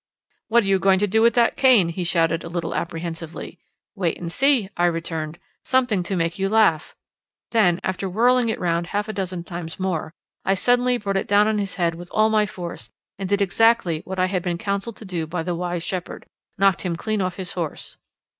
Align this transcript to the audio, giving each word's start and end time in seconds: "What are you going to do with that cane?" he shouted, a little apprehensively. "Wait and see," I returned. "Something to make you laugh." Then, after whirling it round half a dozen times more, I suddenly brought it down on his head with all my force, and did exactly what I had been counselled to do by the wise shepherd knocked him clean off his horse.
"What 0.47 0.63
are 0.63 0.67
you 0.67 0.79
going 0.79 0.97
to 0.97 1.05
do 1.07 1.21
with 1.21 1.35
that 1.35 1.55
cane?" 1.55 1.89
he 1.89 2.03
shouted, 2.03 2.43
a 2.43 2.49
little 2.49 2.73
apprehensively. 2.73 3.59
"Wait 3.93 4.17
and 4.19 4.31
see," 4.31 4.67
I 4.75 4.85
returned. 4.85 5.37
"Something 5.63 6.01
to 6.01 6.15
make 6.15 6.39
you 6.39 6.49
laugh." 6.49 6.95
Then, 7.51 7.79
after 7.83 8.09
whirling 8.09 8.49
it 8.49 8.59
round 8.59 8.87
half 8.87 9.07
a 9.07 9.13
dozen 9.13 9.43
times 9.43 9.79
more, 9.79 10.11
I 10.43 10.55
suddenly 10.55 10.97
brought 10.97 11.17
it 11.17 11.27
down 11.27 11.47
on 11.47 11.59
his 11.59 11.75
head 11.75 11.93
with 11.93 12.09
all 12.13 12.31
my 12.31 12.47
force, 12.47 12.89
and 13.19 13.29
did 13.29 13.43
exactly 13.43 14.01
what 14.03 14.17
I 14.17 14.25
had 14.25 14.41
been 14.41 14.57
counselled 14.57 14.95
to 14.97 15.05
do 15.05 15.27
by 15.27 15.43
the 15.43 15.53
wise 15.53 15.83
shepherd 15.83 16.25
knocked 16.57 16.81
him 16.81 16.95
clean 16.95 17.21
off 17.21 17.35
his 17.35 17.53
horse. 17.53 17.97